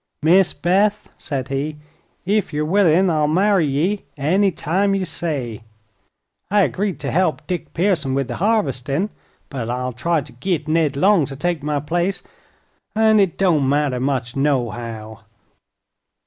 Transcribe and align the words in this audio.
"Miss 0.23 0.51
Beth," 0.51 1.09
said 1.19 1.49
he, 1.49 1.77
"ef 2.25 2.51
yer 2.53 2.65
willin', 2.65 3.11
I'll 3.11 3.27
marry 3.27 3.67
ye; 3.67 4.05
any 4.17 4.49
time 4.49 4.95
ye 4.95 5.05
say. 5.05 5.61
I 6.49 6.61
agreed 6.61 6.99
t' 6.99 7.09
help 7.09 7.45
Dick 7.45 7.71
Pearson 7.75 8.15
with 8.15 8.27
the 8.27 8.37
harvestin', 8.37 9.11
but 9.49 9.69
I'll 9.69 9.93
try 9.93 10.21
to' 10.21 10.33
git 10.33 10.67
Ned 10.67 10.97
Long 10.97 11.27
to 11.27 11.35
take 11.35 11.61
my 11.61 11.79
place, 11.79 12.23
an' 12.95 13.19
it 13.19 13.37
don't 13.37 13.69
matter 13.69 13.99
much, 13.99 14.35
nohow." 14.35 15.19